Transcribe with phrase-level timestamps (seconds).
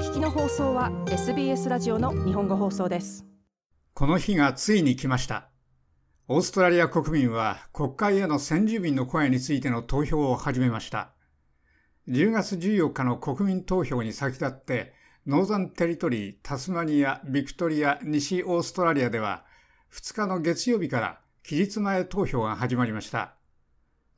[0.00, 3.26] 聞きの放送は SBS ラジオの日本語放送です。
[3.92, 5.50] この日がついに来ました。
[6.26, 11.12] オーストラリア国民は国会への先住民の声についての投票を始めました。
[12.08, 14.94] 10月14日の国民投票に先立って
[15.26, 19.44] ノーザンテリトリー、タスマニア、ビクトリア、西オーストラリアでは
[19.92, 23.34] 2日の月曜日から期日前投票が始まりました。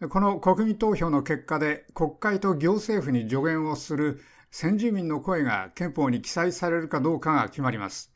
[0.09, 4.21] この国民投票の結果で国会と行政府に助言をする
[4.55, 8.13] 先住民の声が憲法に記載されるかどうかが決まります。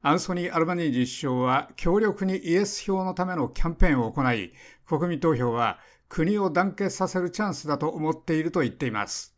[0.00, 4.54] アンソニー・アルバニージ首相は強力にイエス票のためのキャンペーンを行い、
[4.86, 9.34] 国民投票は国を団結させるチャンスだと思っていると言っています。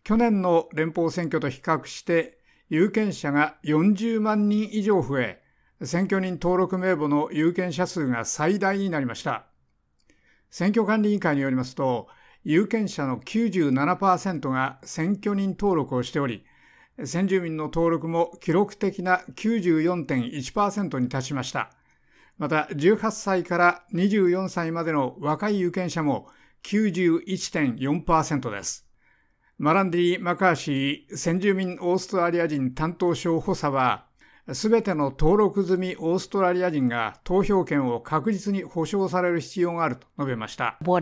[0.04, 2.38] 去年の連邦選挙と比較して
[2.70, 5.42] 有権者が40万人以上増え、
[5.82, 9.44] 選挙人登録名簿の有権者数が最大になりました。
[10.50, 12.08] 選挙管理委員会によりますと、
[12.44, 16.44] 有権者の97%が選挙人登録をしており、
[17.02, 21.70] 先住民の登録も記録的な94.1%に達しました。
[22.36, 26.28] また、18歳から24歳までの若い有権者も
[26.64, 28.86] 91.4%です。
[29.56, 34.06] マランディ・マカーシー先住民オーストラリア人担当省補佐は、
[34.52, 40.76] すべての登録済みオーストラリア人が投票権を確実に保障される必要があると述べました。
[40.84, 41.00] 今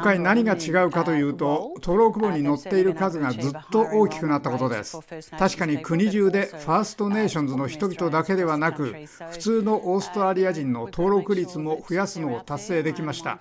[0.00, 4.98] 回何が違うかというと、登録簿に載っている数がずっと大きくなったことです。
[5.38, 8.92] 確かに国中でファーストネーションズの人々だけではなく、
[9.30, 13.38] 普通のオーストラリア人の登録率も増やすのを達成できました。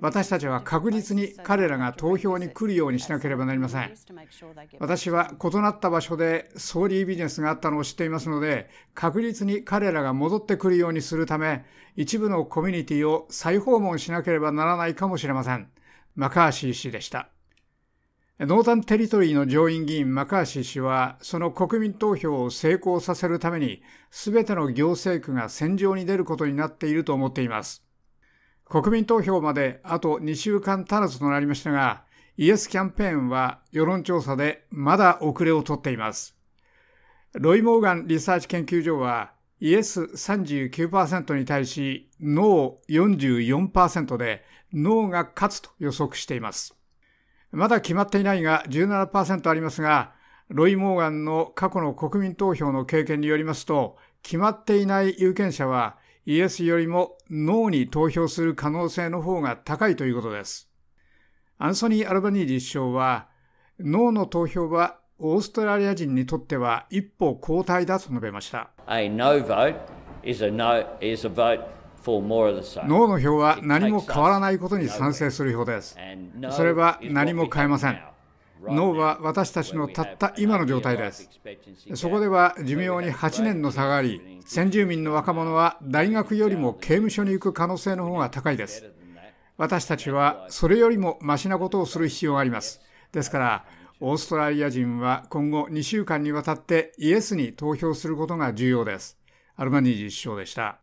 [0.00, 3.92] 私たちは確実に彼らが投票に来るようにしなければなりません。
[4.80, 11.64] 私は異なった場所で Sorry Business があったのを知っていますので、確実に彼らが戻ってくるようにするため、
[11.96, 15.70] 一部のコミュニティを再訪問しなければならないかもしれません。
[16.14, 17.28] マカーシー氏でした。
[18.40, 27.82] ノーザンテリトリーの上院議員マカーシー氏は、その国民投票を成功させるために、すべての行政区が戦場に出ることになっていると思っています。
[28.68, 32.04] 国民投票まであと2週間足らずとなりましたが、
[32.40, 36.36] イエスキャンペーンは世論調査でまだ遅れをとっています。
[37.32, 46.76] ロイ・モーガンリサーチ研究所はイエス39%に対しノー44%でノーが勝つと予測しています。
[47.50, 50.12] まだ決まっていないが17%ありますが、
[50.48, 60.67] ロイ・モーガンの過去の国民投票の経験によりますと、決まっていない有権者はイエスよりもノーに投票する可能性の方が高いということです。
[61.60, 63.26] アンソニー・アルバニージ首相は、
[63.80, 68.70] ノーの投票はオーストラリア人にとっては一歩後退だと述べました。
[72.86, 75.96] ノーの票は何も変わらないことに賛成する票です。
[76.52, 78.00] それは何も変えません。
[78.62, 81.28] 脳は私たちのたった今の状態です。
[81.94, 88.92] そこでは寿命に8年の差があり、先住民の若者は大学よりも刑務所に行く可能性の方が高いです。
[89.58, 92.80] 私たちはそれよりもマシなことをする必要があります。
[93.12, 93.64] ですから、
[94.00, 99.18] オーストラリア人は今後2週間にわたってイエスに投票することが重要です。
[99.56, 100.78] アルバニージ首相でした。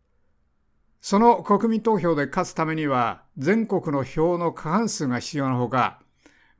[1.00, 6.02] その国民投票で勝つためには全国の票の過半数が必要なほか、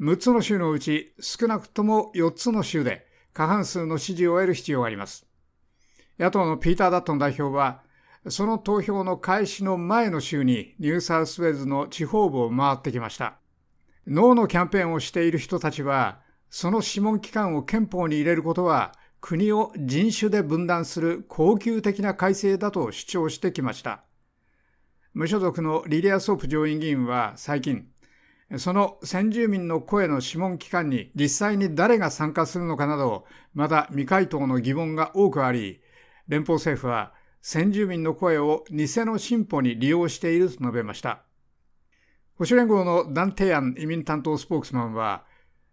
[0.01, 5.27] 6つの州のうち少なくとも4つの州で過半数の支持を得る必要があります。
[6.19, 7.83] 野党のピーター・ダットン代表は、
[8.29, 13.39] その投票の開始の前の週にニューサウスウェーズの地方部を回ってきました。
[14.07, 16.21] ノーのキャンペーンをしている人たちは、
[16.51, 24.05] その諮問機関を憲法に入れることは、国を人種で分断する恒久的な改正だと主張してきました。
[25.15, 27.87] 無所属のリリア・ソープ上院議員は最近、
[28.59, 33.25] その先住民の声の諮問機関に実際に誰が参加するのかなど、
[33.55, 35.81] まだ未回答の疑問が多くあり、
[36.29, 37.13] 連邦政府は
[37.49, 41.23] 先住民の声を偽の進歩に利用していると述べました。
[42.35, 45.23] 保守連合のダン・テアン移民担当スポークスマンは、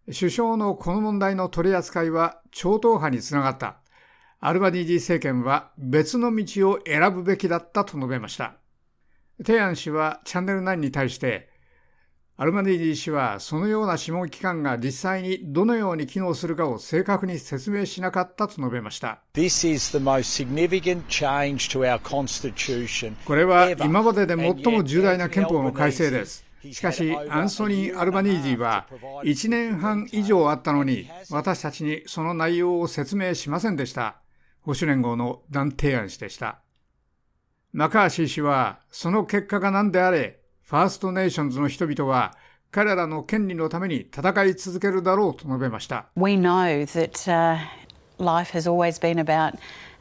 [0.06, 3.78] 首相のこの問題の取り扱いは超党派につながった。
[4.40, 8.54] アルバニージー政権は別の道を選ぶべきだったと述べました。
[9.44, 11.50] テアン氏はチャンネル9に対して、
[12.36, 19.20] アルマニージー氏はそのような諮問機関が実際にどのように機能するかを正確に説明しなかったと述べました。
[23.26, 26.44] これは今までで最も重大な憲法の改正です。
[26.72, 28.88] しかし、アンソニー・アルバニージーは
[29.24, 34.22] 1年半以上あったのに、私たちにその内容を説明しませんでした。
[34.62, 36.62] 保守連合の断定案氏でした。
[37.74, 42.36] マカーシー氏は、その結果が何であれ、ファーストネーションズの人々は
[42.72, 46.08] 彼らの権利のために戦い続けるだろうと述べました。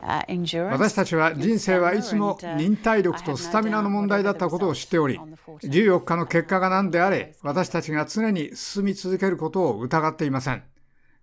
[0.02, 5.18] 私たちは人生はいつも忍耐力とスタミナの問題だったことを知っており、
[5.62, 10.62] 14日の結果が何であれ、私たちが常に進み続けることを疑っていません。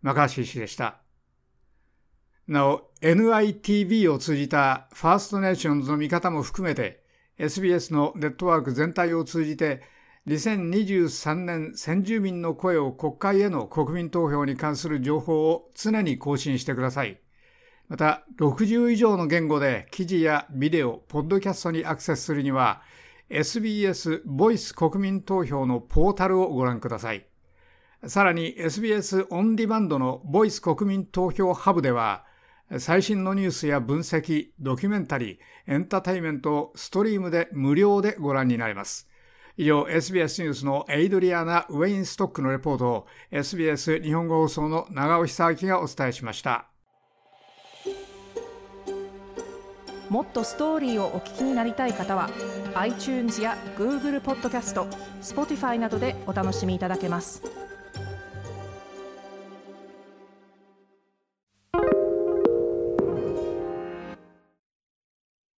[0.02, 1.02] マカーシー氏でした。
[2.48, 7.04] なお、NITV を通じたファーストネーションズの見方も含めて、
[7.40, 9.82] SBS のネットワーク全体を通じて
[10.28, 17.20] 2023年先住民の声を国会への国民投票に関する情報を常に更新してください。
[17.88, 22.84] また、60以上の言語で記事やビデオ、ポッドキャストにアクセスするには、
[23.30, 27.26] SBS ボイス国民投票のポータルをご覧ください。
[28.06, 32.26] さらに SBS オンディバンドのボイス国民投票ハブでは、
[32.78, 39.10] 最新のニュースや分析、ドキュメンタリー、エンターテイメントをストリームで無料でご覧になれます。
[39.58, 46.68] 以上、SBS ニュースのエイドリアナ・ウェインストックのレポートを SBS 日本語放送の長尾久明がお伝えしました。
[50.10, 52.30] もっとストーリーをお聞きになりたい方は
[52.76, 54.88] iTunes や Google ポッドキャスト
[55.22, 57.59] Spotify などでお楽しみいただけます。